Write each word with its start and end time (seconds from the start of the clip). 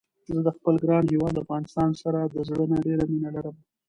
زه 0.33 0.39
د 0.45 0.47
خپل 0.57 0.75
ګران 0.83 1.03
هيواد 1.11 1.35
افغانستان 1.43 1.89
سره 2.01 2.19
د 2.23 2.35
زړه 2.49 2.63
نه 2.71 2.77
ډيره 2.85 3.03
مينه 3.11 3.29
لرم 3.35 3.55